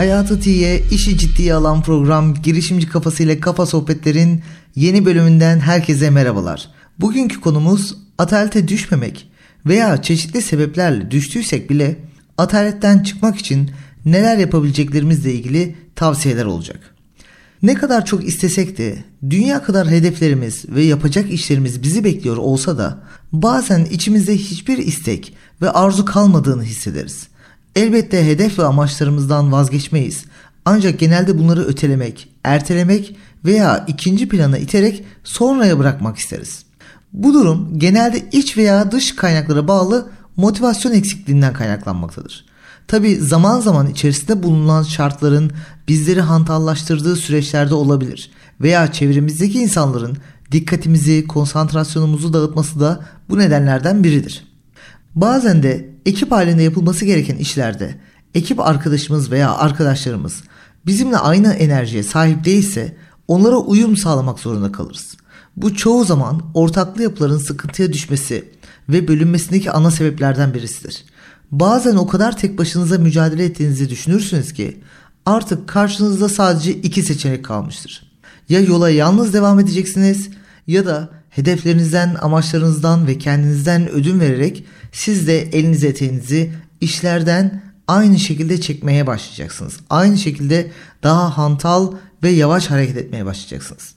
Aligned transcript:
Hayatı 0.00 0.40
T'ye 0.40 0.82
işi 0.90 1.18
ciddiye 1.18 1.54
alan 1.54 1.82
program 1.82 2.34
girişimci 2.34 2.88
kafasıyla 2.88 3.40
kafa 3.40 3.66
sohbetlerin 3.66 4.42
yeni 4.76 5.04
bölümünden 5.04 5.60
herkese 5.60 6.10
merhabalar. 6.10 6.70
Bugünkü 6.98 7.40
konumuz 7.40 7.96
atalete 8.18 8.68
düşmemek 8.68 9.30
veya 9.66 10.02
çeşitli 10.02 10.42
sebeplerle 10.42 11.10
düştüysek 11.10 11.70
bile 11.70 11.98
ataletten 12.38 12.98
çıkmak 12.98 13.38
için 13.38 13.70
neler 14.04 14.38
yapabileceklerimizle 14.38 15.34
ilgili 15.34 15.76
tavsiyeler 15.96 16.44
olacak. 16.44 16.94
Ne 17.62 17.74
kadar 17.74 18.06
çok 18.06 18.28
istesek 18.28 18.78
de 18.78 19.04
dünya 19.30 19.62
kadar 19.62 19.88
hedeflerimiz 19.88 20.64
ve 20.68 20.82
yapacak 20.82 21.32
işlerimiz 21.32 21.82
bizi 21.82 22.04
bekliyor 22.04 22.36
olsa 22.36 22.78
da 22.78 23.02
bazen 23.32 23.84
içimizde 23.84 24.36
hiçbir 24.36 24.78
istek 24.78 25.34
ve 25.62 25.70
arzu 25.70 26.04
kalmadığını 26.04 26.62
hissederiz. 26.62 27.29
Elbette 27.76 28.26
hedef 28.26 28.58
ve 28.58 28.64
amaçlarımızdan 28.64 29.52
vazgeçmeyiz. 29.52 30.24
Ancak 30.64 30.98
genelde 30.98 31.38
bunları 31.38 31.64
ötelemek, 31.64 32.28
ertelemek 32.44 33.16
veya 33.44 33.84
ikinci 33.88 34.28
plana 34.28 34.58
iterek 34.58 35.04
sonraya 35.24 35.78
bırakmak 35.78 36.18
isteriz. 36.18 36.64
Bu 37.12 37.34
durum 37.34 37.78
genelde 37.78 38.28
iç 38.32 38.56
veya 38.56 38.92
dış 38.92 39.16
kaynaklara 39.16 39.68
bağlı 39.68 40.10
motivasyon 40.36 40.92
eksikliğinden 40.92 41.52
kaynaklanmaktadır. 41.52 42.44
Tabi 42.88 43.16
zaman 43.16 43.60
zaman 43.60 43.86
içerisinde 43.86 44.42
bulunan 44.42 44.82
şartların 44.82 45.50
bizleri 45.88 46.20
hantallaştırdığı 46.20 47.16
süreçlerde 47.16 47.74
olabilir 47.74 48.30
veya 48.60 48.92
çevremizdeki 48.92 49.60
insanların 49.60 50.16
dikkatimizi, 50.52 51.26
konsantrasyonumuzu 51.26 52.32
dağıtması 52.32 52.80
da 52.80 53.00
bu 53.28 53.38
nedenlerden 53.38 54.04
biridir. 54.04 54.49
Bazen 55.14 55.62
de 55.62 55.90
ekip 56.06 56.32
halinde 56.32 56.62
yapılması 56.62 57.04
gereken 57.04 57.36
işlerde 57.36 57.94
ekip 58.34 58.60
arkadaşımız 58.60 59.30
veya 59.30 59.54
arkadaşlarımız 59.54 60.42
bizimle 60.86 61.16
aynı 61.16 61.52
enerjiye 61.52 62.02
sahip 62.02 62.44
değilse 62.44 62.96
onlara 63.28 63.56
uyum 63.56 63.96
sağlamak 63.96 64.38
zorunda 64.38 64.72
kalırız. 64.72 65.16
Bu 65.56 65.74
çoğu 65.74 66.04
zaman 66.04 66.42
ortaklı 66.54 67.02
yapıların 67.02 67.38
sıkıntıya 67.38 67.92
düşmesi 67.92 68.48
ve 68.88 69.08
bölünmesindeki 69.08 69.70
ana 69.70 69.90
sebeplerden 69.90 70.54
birisidir. 70.54 71.04
Bazen 71.50 71.96
o 71.96 72.06
kadar 72.06 72.36
tek 72.36 72.58
başınıza 72.58 72.98
mücadele 72.98 73.44
ettiğinizi 73.44 73.90
düşünürsünüz 73.90 74.52
ki 74.52 74.80
artık 75.26 75.68
karşınızda 75.68 76.28
sadece 76.28 76.72
iki 76.72 77.02
seçenek 77.02 77.44
kalmıştır. 77.44 78.12
Ya 78.48 78.60
yola 78.60 78.90
yalnız 78.90 79.34
devam 79.34 79.60
edeceksiniz 79.60 80.28
ya 80.66 80.86
da 80.86 81.08
hedeflerinizden, 81.30 82.16
amaçlarınızdan 82.20 83.06
ve 83.06 83.18
kendinizden 83.18 83.88
ödün 83.88 84.20
vererek 84.20 84.64
siz 84.92 85.26
de 85.26 85.42
eliniz 85.42 85.84
eteğinizi 85.84 86.52
işlerden 86.80 87.62
aynı 87.88 88.18
şekilde 88.18 88.60
çekmeye 88.60 89.06
başlayacaksınız. 89.06 89.80
Aynı 89.90 90.18
şekilde 90.18 90.70
daha 91.02 91.38
hantal 91.38 91.92
ve 92.22 92.30
yavaş 92.30 92.70
hareket 92.70 92.96
etmeye 92.96 93.26
başlayacaksınız. 93.26 93.94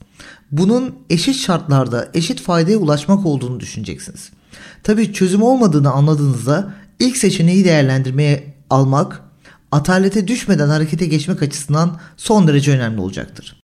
Bunun 0.52 0.94
eşit 1.10 1.36
şartlarda 1.36 2.08
eşit 2.14 2.40
faydaya 2.40 2.78
ulaşmak 2.78 3.26
olduğunu 3.26 3.60
düşüneceksiniz. 3.60 4.30
Tabii 4.82 5.12
çözüm 5.12 5.42
olmadığını 5.42 5.90
anladığınızda 5.90 6.74
ilk 7.00 7.16
seçeneği 7.16 7.64
değerlendirmeye 7.64 8.54
almak 8.70 9.22
atalete 9.72 10.28
düşmeden 10.28 10.68
harekete 10.68 11.06
geçmek 11.06 11.42
açısından 11.42 12.00
son 12.16 12.48
derece 12.48 12.72
önemli 12.72 13.00
olacaktır. 13.00 13.60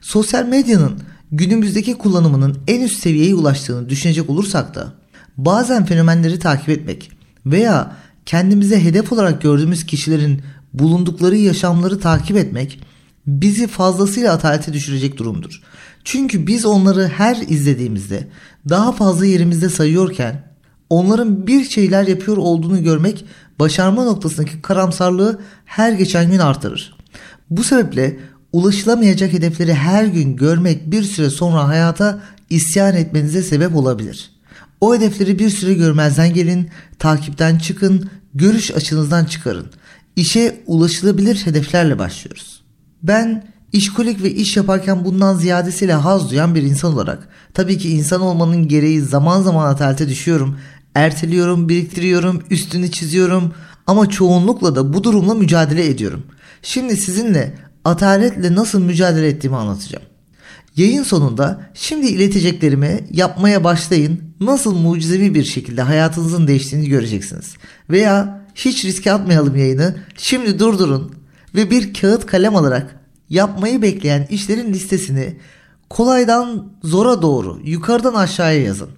Sosyal 0.00 0.46
medyanın 0.46 1.02
günümüzdeki 1.36 1.94
kullanımının 1.94 2.58
en 2.68 2.80
üst 2.80 3.00
seviyeye 3.00 3.34
ulaştığını 3.34 3.88
düşünecek 3.88 4.30
olursak 4.30 4.74
da 4.74 4.92
bazen 5.36 5.84
fenomenleri 5.84 6.38
takip 6.38 6.68
etmek 6.68 7.10
veya 7.46 7.96
kendimize 8.26 8.84
hedef 8.84 9.12
olarak 9.12 9.42
gördüğümüz 9.42 9.86
kişilerin 9.86 10.42
bulundukları 10.72 11.36
yaşamları 11.36 12.00
takip 12.00 12.36
etmek 12.36 12.80
bizi 13.26 13.66
fazlasıyla 13.66 14.32
atalete 14.32 14.72
düşürecek 14.72 15.18
durumdur. 15.18 15.62
Çünkü 16.04 16.46
biz 16.46 16.66
onları 16.66 17.08
her 17.08 17.36
izlediğimizde 17.36 18.28
daha 18.68 18.92
fazla 18.92 19.26
yerimizde 19.26 19.68
sayıyorken 19.68 20.42
onların 20.90 21.46
bir 21.46 21.64
şeyler 21.64 22.06
yapıyor 22.06 22.36
olduğunu 22.36 22.82
görmek 22.82 23.24
başarma 23.58 24.04
noktasındaki 24.04 24.62
karamsarlığı 24.62 25.40
her 25.64 25.92
geçen 25.92 26.30
gün 26.30 26.38
artırır. 26.38 26.96
Bu 27.50 27.64
sebeple 27.64 28.18
ulaşılamayacak 28.54 29.32
hedefleri 29.32 29.74
her 29.74 30.04
gün 30.04 30.36
görmek 30.36 30.90
bir 30.90 31.02
süre 31.02 31.30
sonra 31.30 31.68
hayata 31.68 32.20
isyan 32.50 32.94
etmenize 32.94 33.42
sebep 33.42 33.76
olabilir. 33.76 34.30
O 34.80 34.94
hedefleri 34.94 35.38
bir 35.38 35.50
süre 35.50 35.74
görmezden 35.74 36.34
gelin, 36.34 36.70
takipten 36.98 37.58
çıkın, 37.58 38.10
görüş 38.34 38.70
açınızdan 38.70 39.24
çıkarın. 39.24 39.66
İşe 40.16 40.60
ulaşılabilir 40.66 41.46
hedeflerle 41.46 41.98
başlıyoruz. 41.98 42.62
Ben 43.02 43.44
işkolik 43.72 44.22
ve 44.22 44.30
iş 44.30 44.56
yaparken 44.56 45.04
bundan 45.04 45.36
ziyadesiyle 45.36 45.94
haz 45.94 46.30
duyan 46.30 46.54
bir 46.54 46.62
insan 46.62 46.92
olarak 46.92 47.28
tabii 47.54 47.78
ki 47.78 47.90
insan 47.90 48.20
olmanın 48.20 48.68
gereği 48.68 49.00
zaman 49.00 49.42
zaman 49.42 49.66
atalete 49.66 50.08
düşüyorum. 50.08 50.58
Erteliyorum, 50.94 51.68
biriktiriyorum, 51.68 52.42
üstünü 52.50 52.90
çiziyorum 52.90 53.54
ama 53.86 54.08
çoğunlukla 54.08 54.76
da 54.76 54.92
bu 54.92 55.04
durumla 55.04 55.34
mücadele 55.34 55.86
ediyorum. 55.86 56.22
Şimdi 56.62 56.96
sizinle 56.96 57.54
ataletle 57.84 58.54
nasıl 58.54 58.80
mücadele 58.80 59.28
ettiğimi 59.28 59.56
anlatacağım. 59.56 60.04
Yayın 60.76 61.02
sonunda 61.02 61.70
şimdi 61.74 62.06
ileteceklerimi 62.06 63.00
yapmaya 63.10 63.64
başlayın. 63.64 64.20
Nasıl 64.40 64.74
mucizevi 64.74 65.34
bir 65.34 65.44
şekilde 65.44 65.82
hayatınızın 65.82 66.46
değiştiğini 66.46 66.88
göreceksiniz. 66.88 67.54
Veya 67.90 68.44
hiç 68.54 68.84
riske 68.84 69.12
atmayalım 69.12 69.56
yayını. 69.56 69.96
Şimdi 70.16 70.58
durdurun 70.58 71.14
ve 71.54 71.70
bir 71.70 71.94
kağıt 71.94 72.26
kalem 72.26 72.56
alarak 72.56 73.00
yapmayı 73.30 73.82
bekleyen 73.82 74.26
işlerin 74.30 74.72
listesini 74.72 75.36
kolaydan 75.90 76.72
zora 76.82 77.22
doğru 77.22 77.60
yukarıdan 77.64 78.14
aşağıya 78.14 78.62
yazın. 78.62 78.88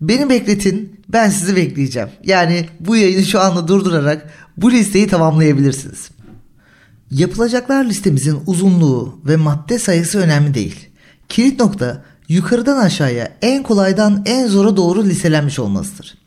Beni 0.00 0.30
bekletin 0.30 1.00
ben 1.08 1.30
sizi 1.30 1.56
bekleyeceğim. 1.56 2.08
Yani 2.24 2.68
bu 2.80 2.96
yayını 2.96 3.24
şu 3.24 3.40
anda 3.40 3.68
durdurarak 3.68 4.30
bu 4.56 4.70
listeyi 4.72 5.06
tamamlayabilirsiniz. 5.06 6.10
Yapılacaklar 7.10 7.84
listemizin 7.84 8.38
uzunluğu 8.46 9.20
ve 9.24 9.36
madde 9.36 9.78
sayısı 9.78 10.18
önemli 10.18 10.54
değil. 10.54 10.88
Kilit 11.28 11.60
nokta 11.60 12.04
yukarıdan 12.28 12.76
aşağıya 12.76 13.32
en 13.42 13.62
kolaydan 13.62 14.22
en 14.26 14.46
zora 14.46 14.76
doğru 14.76 15.04
listelenmiş 15.04 15.58
olmasıdır. 15.58 16.18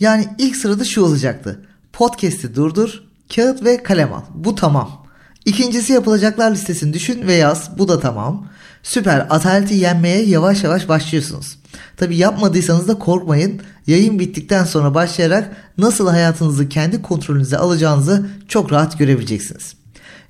Yani 0.00 0.28
ilk 0.38 0.56
sırada 0.56 0.84
şu 0.84 1.02
olacaktı. 1.02 1.60
Podcast'i 1.92 2.54
durdur, 2.54 3.02
kağıt 3.34 3.64
ve 3.64 3.82
kalem 3.82 4.12
al. 4.12 4.22
Bu 4.34 4.54
tamam. 4.54 5.06
İkincisi 5.44 5.92
yapılacaklar 5.92 6.50
listesini 6.50 6.92
düşün 6.92 7.26
ve 7.26 7.34
yaz. 7.34 7.78
Bu 7.78 7.88
da 7.88 8.00
tamam. 8.00 8.46
Süper. 8.82 9.26
Ataleti 9.30 9.74
yenmeye 9.74 10.24
yavaş 10.24 10.64
yavaş 10.64 10.88
başlıyorsunuz. 10.88 11.58
Tabi 11.96 12.16
yapmadıysanız 12.16 12.88
da 12.88 12.98
korkmayın. 12.98 13.60
Yayın 13.86 14.18
bittikten 14.18 14.64
sonra 14.64 14.94
başlayarak 14.94 15.56
nasıl 15.78 16.08
hayatınızı 16.08 16.68
kendi 16.68 17.02
kontrolünüze 17.02 17.58
alacağınızı 17.58 18.26
çok 18.48 18.72
rahat 18.72 18.98
görebileceksiniz. 18.98 19.83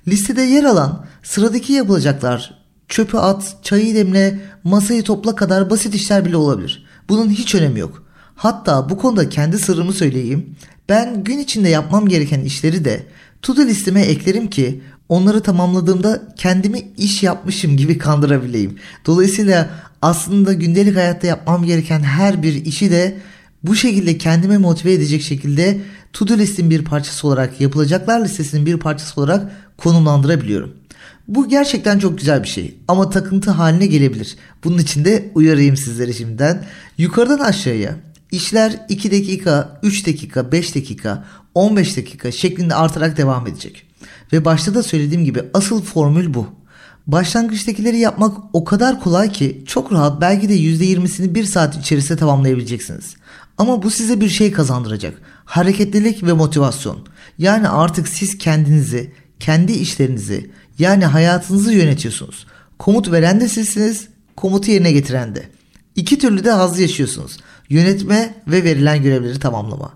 Listede 0.07 0.41
yer 0.41 0.63
alan 0.63 1.05
sıradaki 1.23 1.73
yapılacaklar 1.73 2.65
çöpü 2.87 3.17
at, 3.17 3.55
çayı 3.63 3.95
demle, 3.95 4.39
masayı 4.63 5.03
topla 5.03 5.35
kadar 5.35 5.69
basit 5.69 5.95
işler 5.95 6.25
bile 6.25 6.37
olabilir. 6.37 6.85
Bunun 7.09 7.29
hiç 7.29 7.55
önemi 7.55 7.79
yok. 7.79 8.03
Hatta 8.35 8.89
bu 8.89 8.97
konuda 8.97 9.29
kendi 9.29 9.59
sırrımı 9.59 9.93
söyleyeyim. 9.93 10.55
Ben 10.89 11.23
gün 11.23 11.39
içinde 11.39 11.69
yapmam 11.69 12.07
gereken 12.07 12.41
işleri 12.41 12.85
de 12.85 13.07
to-do 13.41 13.65
listeme 13.65 14.01
eklerim 14.01 14.49
ki 14.49 14.81
onları 15.09 15.41
tamamladığımda 15.41 16.33
kendimi 16.35 16.81
iş 16.97 17.23
yapmışım 17.23 17.77
gibi 17.77 17.97
kandırabileyim. 17.97 18.77
Dolayısıyla 19.05 19.69
aslında 20.01 20.53
gündelik 20.53 20.95
hayatta 20.95 21.27
yapmam 21.27 21.65
gereken 21.65 21.99
her 21.99 22.43
bir 22.43 22.65
işi 22.65 22.91
de 22.91 23.17
bu 23.63 23.75
şekilde 23.75 24.17
kendime 24.17 24.57
motive 24.57 24.93
edecek 24.93 25.21
şekilde 25.21 25.81
to-do 26.15 26.37
listin 26.37 26.69
bir 26.69 26.83
parçası 26.83 27.27
olarak 27.27 27.61
yapılacaklar 27.61 28.23
listesinin 28.23 28.65
bir 28.65 28.77
parçası 28.77 29.21
olarak 29.21 29.51
konumlandırabiliyorum. 29.77 30.73
Bu 31.27 31.49
gerçekten 31.49 31.99
çok 31.99 32.17
güzel 32.17 32.43
bir 32.43 32.47
şey 32.47 32.75
ama 32.87 33.09
takıntı 33.09 33.51
haline 33.51 33.85
gelebilir. 33.85 34.37
Bunun 34.63 34.77
için 34.77 35.05
de 35.05 35.31
uyarayım 35.35 35.77
sizlere 35.77 36.13
şimdiden. 36.13 36.65
Yukarıdan 36.97 37.39
aşağıya 37.39 37.95
işler 38.31 38.85
2 38.89 39.11
dakika, 39.11 39.79
3 39.83 40.07
dakika, 40.07 40.51
5 40.51 40.75
dakika, 40.75 41.25
15 41.55 41.97
dakika 41.97 42.31
şeklinde 42.31 42.75
artarak 42.75 43.17
devam 43.17 43.47
edecek. 43.47 43.87
Ve 44.33 44.45
başta 44.45 44.75
da 44.75 44.83
söylediğim 44.83 45.25
gibi 45.25 45.43
asıl 45.53 45.81
formül 45.81 46.33
bu. 46.33 46.47
Başlangıçtakileri 47.07 47.97
yapmak 47.99 48.37
o 48.53 48.63
kadar 48.63 48.99
kolay 48.99 49.31
ki 49.31 49.63
çok 49.67 49.93
rahat 49.93 50.21
belki 50.21 50.49
de 50.49 50.55
%20'sini 50.57 51.35
1 51.35 51.43
saat 51.43 51.77
içerisinde 51.77 52.17
tamamlayabileceksiniz. 52.17 53.15
Ama 53.57 53.83
bu 53.83 53.91
size 53.91 54.21
bir 54.21 54.29
şey 54.29 54.51
kazandıracak. 54.51 55.21
Hareketlilik 55.45 56.23
ve 56.23 56.33
motivasyon. 56.33 56.97
Yani 57.37 57.69
artık 57.69 58.07
siz 58.07 58.37
kendinizi, 58.37 59.13
kendi 59.39 59.71
işlerinizi 59.71 60.51
yani 60.79 61.05
hayatınızı 61.05 61.73
yönetiyorsunuz. 61.73 62.47
Komut 62.79 63.11
veren 63.11 63.41
de 63.41 63.47
sizsiniz, 63.47 64.07
komutu 64.35 64.71
yerine 64.71 64.91
getiren 64.91 65.35
de. 65.35 65.49
İki 65.95 66.19
türlü 66.19 66.43
de 66.43 66.51
haz 66.51 66.79
yaşıyorsunuz. 66.79 67.37
Yönetme 67.69 68.35
ve 68.47 68.63
verilen 68.63 69.03
görevleri 69.03 69.39
tamamlama. 69.39 69.93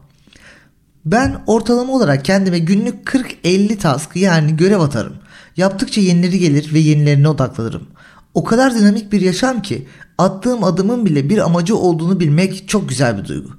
Ben 1.06 1.44
ortalama 1.48 1.94
olarak 1.94 2.26
kendime 2.26 2.60
günlük 2.60 3.08
40-50 3.08 3.78
task 3.78 4.16
yani 4.16 4.58
görev 4.58 4.80
atarım. 4.80 5.16
Yaptıkça 5.58 6.02
yenileri 6.02 6.40
gelir 6.40 6.74
ve 6.74 6.80
yenilerine 6.80 7.30
odaklanırım. 7.30 7.88
O 8.34 8.44
kadar 8.44 8.76
dinamik 8.76 9.12
bir 9.12 9.22
yaşam 9.22 9.62
ki 9.62 9.88
attığım 10.18 10.64
adımın 10.64 11.06
bile 11.06 11.30
bir 11.30 11.38
amacı 11.38 11.78
olduğunu 11.78 12.20
bilmek 12.20 12.68
çok 12.68 12.90
güzel 12.90 13.18
bir 13.18 13.26
duygu. 13.26 13.50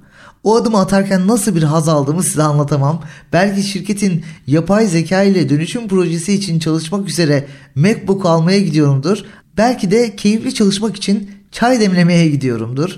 O 0.43 0.55
adımı 0.55 0.79
atarken 0.79 1.27
nasıl 1.27 1.55
bir 1.55 1.63
haz 1.63 1.89
aldığımı 1.89 2.23
size 2.23 2.43
anlatamam. 2.43 3.01
Belki 3.33 3.63
şirketin 3.63 4.25
yapay 4.47 4.87
zeka 4.87 5.23
ile 5.23 5.49
dönüşüm 5.49 5.87
projesi 5.87 6.33
için 6.33 6.59
çalışmak 6.59 7.09
üzere 7.09 7.47
MacBook 7.75 8.25
almaya 8.25 8.59
gidiyorumdur. 8.59 9.17
Belki 9.57 9.91
de 9.91 10.15
keyifli 10.15 10.53
çalışmak 10.53 10.95
için 10.95 11.31
çay 11.51 11.79
demlemeye 11.79 12.27
gidiyorumdur. 12.27 12.95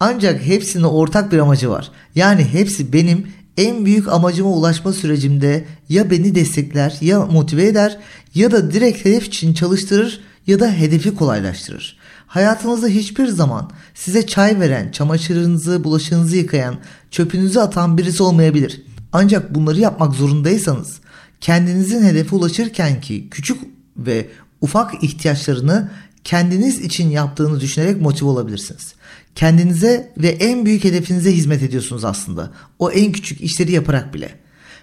Ancak 0.00 0.42
hepsinin 0.42 0.84
ortak 0.84 1.32
bir 1.32 1.38
amacı 1.38 1.70
var. 1.70 1.90
Yani 2.14 2.44
hepsi 2.44 2.92
benim 2.92 3.26
en 3.56 3.84
büyük 3.84 4.08
amacıma 4.08 4.50
ulaşma 4.50 4.92
sürecimde 4.92 5.64
ya 5.88 6.10
beni 6.10 6.34
destekler 6.34 6.96
ya 7.00 7.26
motive 7.26 7.66
eder 7.66 7.98
ya 8.34 8.50
da 8.50 8.72
direkt 8.72 9.04
hedef 9.04 9.26
için 9.26 9.54
çalıştırır 9.54 10.20
ya 10.46 10.60
da 10.60 10.72
hedefi 10.72 11.14
kolaylaştırır. 11.14 12.01
Hayatınızda 12.32 12.86
hiçbir 12.86 13.26
zaman 13.26 13.70
size 13.94 14.26
çay 14.26 14.60
veren, 14.60 14.90
çamaşırınızı, 14.90 15.84
bulaşığınızı 15.84 16.36
yıkayan, 16.36 16.76
çöpünüzü 17.10 17.58
atan 17.58 17.98
birisi 17.98 18.22
olmayabilir. 18.22 18.82
Ancak 19.12 19.54
bunları 19.54 19.80
yapmak 19.80 20.14
zorundaysanız 20.14 21.00
kendinizin 21.40 22.02
hedefe 22.02 22.36
ulaşırken 22.36 23.00
ki 23.00 23.28
küçük 23.30 23.60
ve 23.96 24.28
ufak 24.60 25.04
ihtiyaçlarını 25.04 25.90
kendiniz 26.24 26.80
için 26.80 27.10
yaptığını 27.10 27.60
düşünerek 27.60 28.00
motive 28.00 28.28
olabilirsiniz. 28.28 28.94
Kendinize 29.34 30.12
ve 30.16 30.28
en 30.28 30.66
büyük 30.66 30.84
hedefinize 30.84 31.32
hizmet 31.32 31.62
ediyorsunuz 31.62 32.04
aslında. 32.04 32.50
O 32.78 32.90
en 32.90 33.12
küçük 33.12 33.40
işleri 33.40 33.72
yaparak 33.72 34.14
bile. 34.14 34.34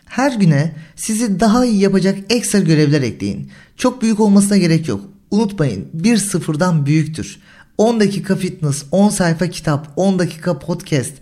Her 0.06 0.31
güne 0.31 0.75
sizi 0.95 1.40
daha 1.40 1.66
iyi 1.66 1.80
yapacak 1.80 2.19
ekstra 2.30 2.60
görevler 2.60 3.02
ekleyin. 3.02 3.52
Çok 3.78 4.02
büyük 4.02 4.19
olmasına 4.19 4.57
gerek 4.57 4.88
yok. 4.88 5.02
Unutmayın 5.31 5.88
bir 5.94 6.18
sıfırdan 6.18 6.86
büyüktür. 6.86 7.40
10 7.78 8.00
dakika 8.00 8.36
fitness, 8.36 8.86
10 8.92 9.10
sayfa 9.10 9.48
kitap, 9.48 9.88
10 9.96 10.20
dakika 10.20 10.60
podcast, 10.60 11.14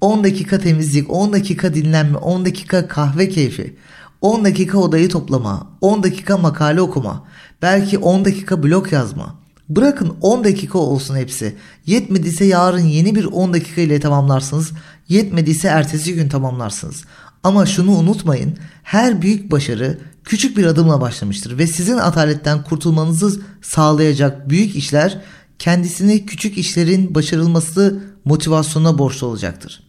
10 0.00 0.24
dakika 0.24 0.58
temizlik, 0.58 1.10
10 1.10 1.32
dakika 1.32 1.74
dinlenme, 1.74 2.18
10 2.18 2.44
dakika 2.44 2.88
kahve 2.88 3.28
keyfi, 3.28 3.76
10 4.20 4.44
dakika 4.44 4.78
odayı 4.78 5.08
toplama, 5.08 5.70
10 5.80 6.02
dakika 6.02 6.38
makale 6.38 6.80
okuma, 6.80 7.24
belki 7.62 7.98
10 7.98 8.24
dakika 8.24 8.62
blog 8.62 8.92
yazma. 8.92 9.40
Bırakın 9.68 10.16
10 10.20 10.44
dakika 10.44 10.78
olsun 10.78 11.16
hepsi. 11.16 11.56
Yetmediyse 11.86 12.44
yarın 12.44 12.84
yeni 12.84 13.14
bir 13.14 13.24
10 13.24 13.52
dakika 13.52 13.80
ile 13.80 14.00
tamamlarsınız. 14.00 14.72
Yetmediyse 15.08 15.68
ertesi 15.68 16.14
gün 16.14 16.28
tamamlarsınız. 16.28 17.04
Ama 17.42 17.66
şunu 17.66 17.90
unutmayın. 17.90 18.58
Her 18.82 19.22
büyük 19.22 19.50
başarı 19.50 19.98
küçük 20.24 20.56
bir 20.56 20.64
adımla 20.64 21.00
başlamıştır 21.00 21.58
ve 21.58 21.66
sizin 21.66 21.96
ataletten 21.96 22.64
kurtulmanızı 22.64 23.40
sağlayacak 23.62 24.50
büyük 24.50 24.76
işler 24.76 25.20
kendisini 25.58 26.26
küçük 26.26 26.58
işlerin 26.58 27.14
başarılması 27.14 28.00
motivasyonuna 28.24 28.98
borçlu 28.98 29.26
olacaktır. 29.26 29.82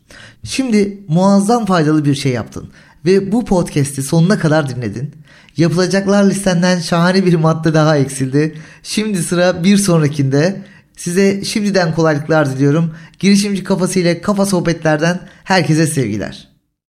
Şimdi 0.44 1.04
muazzam 1.08 1.66
faydalı 1.66 2.06
bir 2.06 2.16
şey 2.16 2.32
yaptın 2.32 2.70
ve 3.06 3.32
bu 3.32 3.46
podcast'i 3.46 4.04
sonuna 4.04 4.40
kadar 4.40 4.70
dinledin. 4.70 5.12
Yapılacaklar 5.58 6.30
listenden 6.30 6.80
şahane 6.80 7.26
bir 7.26 7.34
madde 7.34 7.74
daha 7.74 7.98
eksildi. 7.98 8.58
Şimdi 8.84 9.24
sıra 9.24 9.64
bir 9.64 9.78
sonrakinde. 9.78 10.62
Size 10.98 11.46
şimdiden 11.46 11.96
kolaylıklar 11.96 12.50
diliyorum. 12.50 12.96
Girişimci 13.20 13.64
kafası 13.64 14.00
ile 14.00 14.22
kafa 14.22 14.46
sohbetlerden 14.46 15.20
herkese 15.44 15.88
sevgiler. 15.88 16.51